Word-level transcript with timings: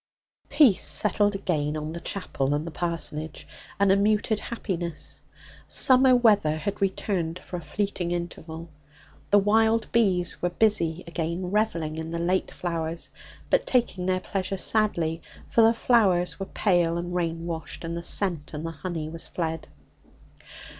Peace 0.49 0.83
settled 0.83 1.35
again 1.35 1.77
on 1.77 1.91
the 1.91 1.99
chapel 1.99 2.55
and 2.55 2.73
parsonage, 2.73 3.47
and 3.79 3.91
a 3.91 3.95
muted 3.95 4.39
happiness. 4.39 5.21
Summer 5.67 6.15
weather 6.15 6.57
had 6.57 6.81
returned 6.81 7.37
for 7.37 7.57
a 7.57 7.61
fleeting 7.61 8.09
interval. 8.09 8.71
The 9.29 9.37
wild 9.37 9.91
bees 9.91 10.41
were 10.41 10.49
busy 10.49 11.03
again 11.05 11.51
revelling 11.51 11.97
in 11.97 12.09
the 12.09 12.17
late 12.17 12.49
flowers, 12.49 13.11
but 13.51 13.67
taking 13.67 14.07
their 14.07 14.21
pleasure 14.21 14.57
sadly; 14.57 15.21
for 15.47 15.61
the 15.61 15.71
flowers 15.71 16.39
were 16.39 16.47
pale 16.47 16.97
and 16.97 17.13
rain 17.13 17.45
washed, 17.45 17.83
and 17.83 17.95
the 17.95 18.01
scent 18.01 18.55
and 18.55 18.65
the 18.65 18.71
honey 18.71 19.07
were 19.07 19.19
fled. 19.19 19.67